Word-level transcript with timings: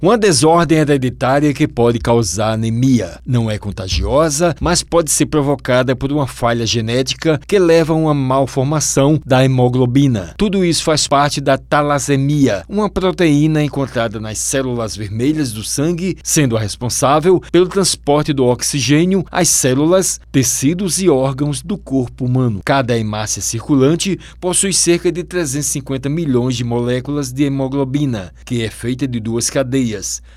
Uma 0.00 0.16
desordem 0.16 0.78
hereditária 0.78 1.52
que 1.52 1.66
pode 1.66 1.98
causar 1.98 2.52
anemia. 2.52 3.18
Não 3.26 3.50
é 3.50 3.58
contagiosa, 3.58 4.54
mas 4.60 4.80
pode 4.80 5.10
ser 5.10 5.26
provocada 5.26 5.96
por 5.96 6.12
uma 6.12 6.24
falha 6.24 6.64
genética 6.64 7.40
que 7.48 7.58
leva 7.58 7.92
a 7.92 7.96
uma 7.96 8.14
malformação 8.14 9.20
da 9.26 9.44
hemoglobina. 9.44 10.36
Tudo 10.38 10.64
isso 10.64 10.84
faz 10.84 11.08
parte 11.08 11.40
da 11.40 11.58
talassemia, 11.58 12.62
uma 12.68 12.88
proteína 12.88 13.60
encontrada 13.60 14.20
nas 14.20 14.38
células 14.38 14.94
vermelhas 14.94 15.50
do 15.50 15.64
sangue, 15.64 16.16
sendo 16.22 16.56
a 16.56 16.60
responsável 16.60 17.42
pelo 17.50 17.66
transporte 17.66 18.32
do 18.32 18.44
oxigênio 18.44 19.24
às 19.32 19.48
células, 19.48 20.20
tecidos 20.30 21.02
e 21.02 21.08
órgãos 21.08 21.60
do 21.60 21.76
corpo 21.76 22.24
humano. 22.24 22.60
Cada 22.64 22.96
hemácia 22.96 23.42
circulante 23.42 24.16
possui 24.40 24.72
cerca 24.72 25.10
de 25.10 25.24
350 25.24 26.08
milhões 26.08 26.56
de 26.56 26.62
moléculas 26.62 27.32
de 27.32 27.42
hemoglobina, 27.42 28.32
que 28.44 28.62
é 28.62 28.70
feita 28.70 29.04
de 29.04 29.18
duas 29.18 29.50
cadeias 29.50 29.87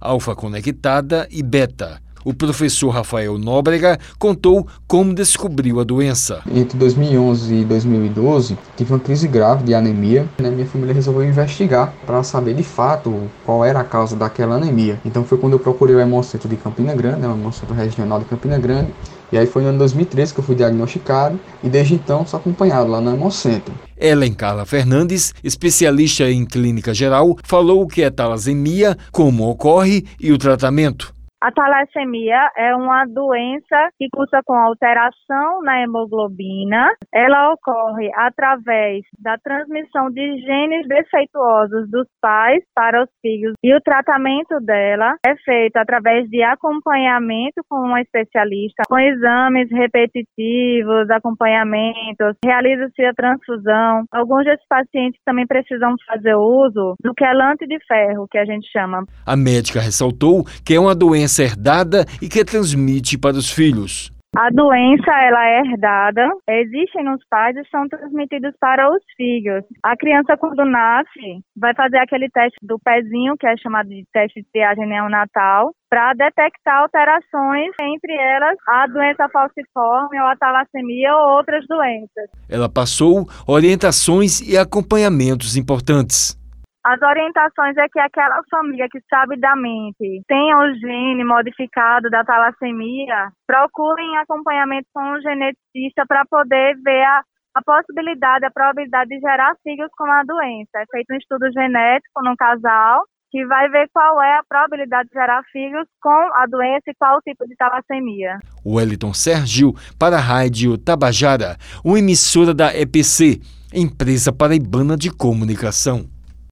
alfa 0.00 0.34
conectada 0.34 1.28
e 1.30 1.42
beta. 1.42 2.01
O 2.24 2.32
professor 2.32 2.90
Rafael 2.90 3.36
Nóbrega 3.36 3.98
contou 4.18 4.66
como 4.86 5.12
descobriu 5.12 5.80
a 5.80 5.84
doença. 5.84 6.40
Entre 6.54 6.78
2011 6.78 7.54
e 7.54 7.64
2012, 7.64 8.56
tive 8.76 8.92
uma 8.92 9.00
crise 9.00 9.26
grave 9.26 9.64
de 9.64 9.74
anemia. 9.74 10.28
Né? 10.38 10.50
Minha 10.50 10.66
família 10.66 10.94
resolveu 10.94 11.24
investigar 11.24 11.92
para 12.06 12.22
saber 12.22 12.54
de 12.54 12.62
fato 12.62 13.28
qual 13.44 13.64
era 13.64 13.80
a 13.80 13.84
causa 13.84 14.14
daquela 14.14 14.54
anemia. 14.54 15.00
Então 15.04 15.24
foi 15.24 15.36
quando 15.36 15.54
eu 15.54 15.58
procurei 15.58 15.96
o 15.96 16.00
Hemocentro 16.00 16.48
de 16.48 16.56
Campina 16.56 16.94
Grande, 16.94 17.22
né? 17.22 17.28
o 17.28 17.32
Hemocentro 17.32 17.74
Regional 17.74 18.20
de 18.20 18.26
Campina 18.26 18.58
Grande, 18.58 18.92
e 19.32 19.38
aí 19.38 19.46
foi 19.46 19.62
no 19.62 19.70
ano 19.70 19.78
2013 19.78 20.34
que 20.34 20.40
eu 20.40 20.44
fui 20.44 20.54
diagnosticado 20.54 21.40
e 21.64 21.68
desde 21.68 21.94
então 21.94 22.26
sou 22.26 22.38
acompanhado 22.38 22.90
lá 22.90 23.00
no 23.00 23.14
Hemocentro. 23.14 23.74
Ellen 23.96 24.34
Carla 24.34 24.66
Fernandes, 24.66 25.32
especialista 25.42 26.30
em 26.30 26.44
clínica 26.44 26.92
geral, 26.92 27.36
falou 27.42 27.82
o 27.82 27.86
que 27.86 28.02
é 28.02 28.10
talassemia, 28.10 28.96
como 29.10 29.48
ocorre 29.48 30.04
e 30.20 30.32
o 30.32 30.38
tratamento. 30.38 31.14
A 31.42 31.50
talassemia 31.50 32.38
é 32.56 32.72
uma 32.76 33.04
doença 33.04 33.90
que 33.98 34.06
cursa 34.14 34.40
com 34.46 34.54
alteração 34.54 35.60
na 35.62 35.82
hemoglobina. 35.82 36.86
Ela 37.12 37.52
ocorre 37.52 38.12
através 38.14 39.02
da 39.18 39.36
transmissão 39.38 40.08
de 40.08 40.22
genes 40.38 40.86
defeituosos 40.86 41.90
dos 41.90 42.06
pais 42.20 42.62
para 42.72 43.02
os 43.02 43.10
filhos 43.20 43.54
e 43.60 43.74
o 43.74 43.80
tratamento 43.80 44.60
dela 44.60 45.16
é 45.26 45.34
feito 45.44 45.78
através 45.78 46.28
de 46.28 46.44
acompanhamento 46.44 47.60
com 47.68 47.88
um 47.88 47.98
especialista, 47.98 48.84
com 48.88 48.96
exames 48.96 49.68
repetitivos, 49.72 51.10
acompanhamentos, 51.10 52.36
realiza-se 52.44 53.04
a 53.04 53.14
transfusão. 53.14 54.04
Alguns 54.12 54.44
desses 54.44 54.66
pacientes 54.68 55.20
também 55.26 55.48
precisam 55.48 55.96
fazer 56.06 56.36
uso 56.36 56.94
do 57.02 57.12
quelante 57.14 57.66
de 57.66 57.84
ferro, 57.84 58.28
que 58.30 58.38
a 58.38 58.44
gente 58.44 58.70
chama. 58.70 59.04
A 59.26 59.36
médica 59.36 59.80
ressaltou 59.80 60.44
que 60.64 60.76
é 60.76 60.78
uma 60.78 60.94
doença 60.94 61.31
doença 61.32 61.42
herdada 61.42 62.04
e 62.20 62.28
que 62.28 62.44
transmite 62.44 63.16
para 63.16 63.36
os 63.36 63.50
filhos. 63.50 64.12
A 64.34 64.48
doença 64.48 65.10
ela 65.10 65.46
é 65.46 65.60
herdada, 65.60 66.26
existem 66.48 67.04
nos 67.04 67.20
pais 67.28 67.54
e 67.54 67.68
são 67.68 67.86
transmitidos 67.86 68.54
para 68.58 68.88
os 68.88 69.02
filhos. 69.14 69.62
A 69.82 69.94
criança 69.94 70.38
quando 70.38 70.64
nasce 70.64 71.44
vai 71.54 71.74
fazer 71.74 71.98
aquele 71.98 72.30
teste 72.30 72.56
do 72.62 72.78
pezinho, 72.82 73.36
que 73.38 73.46
é 73.46 73.54
chamado 73.58 73.90
de 73.90 74.04
teste 74.10 74.40
de 74.40 74.46
triagem 74.50 74.88
neonatal, 74.88 75.72
para 75.90 76.14
detectar 76.14 76.80
alterações, 76.80 77.72
entre 77.82 78.14
elas 78.14 78.56
a 78.66 78.86
doença 78.86 79.28
falciforme 79.30 80.18
ou 80.18 80.26
a 80.26 80.36
talassemia 80.36 81.14
ou 81.14 81.36
outras 81.36 81.66
doenças. 81.68 82.30
Ela 82.48 82.70
passou 82.72 83.26
orientações 83.46 84.40
e 84.40 84.56
acompanhamentos 84.56 85.58
importantes. 85.58 86.41
As 86.84 87.00
orientações 87.00 87.76
é 87.76 87.88
que 87.88 88.00
aquela 88.00 88.42
família 88.50 88.88
que 88.90 88.98
sabidamente 89.08 90.22
tem 90.26 90.54
o 90.54 90.74
gene 90.74 91.22
modificado 91.22 92.10
da 92.10 92.24
talassemia 92.24 93.30
procurem 93.46 94.18
acompanhamento 94.18 94.88
com 94.92 95.00
um 95.00 95.20
geneticista 95.20 96.04
para 96.08 96.24
poder 96.26 96.74
ver 96.82 97.04
a, 97.04 97.22
a 97.54 97.62
possibilidade, 97.62 98.44
a 98.44 98.50
probabilidade 98.50 99.10
de 99.10 99.20
gerar 99.20 99.54
filhos 99.62 99.88
com 99.96 100.10
a 100.10 100.24
doença. 100.24 100.70
É 100.74 100.84
feito 100.90 101.14
um 101.14 101.18
estudo 101.18 101.52
genético 101.52 102.20
no 102.24 102.34
casal 102.36 103.04
que 103.30 103.46
vai 103.46 103.68
ver 103.70 103.88
qual 103.94 104.20
é 104.20 104.38
a 104.38 104.44
probabilidade 104.48 105.08
de 105.08 105.14
gerar 105.14 105.40
filhos 105.52 105.86
com 106.02 106.10
a 106.10 106.46
doença 106.46 106.82
e 106.88 106.94
qual 106.98 107.16
o 107.16 107.22
tipo 107.22 107.46
de 107.46 107.54
talassemia. 107.54 108.40
Wellington 108.66 109.14
Sergio 109.14 109.72
para 109.96 110.16
a 110.16 110.20
Rádio 110.20 110.76
Tabajara, 110.76 111.56
uma 111.84 112.00
emissora 112.00 112.52
da 112.52 112.76
EPC, 112.76 113.40
Empresa 113.72 114.32
Paraibana 114.32 114.96
de 114.96 115.10
Comunicação. 115.10 116.10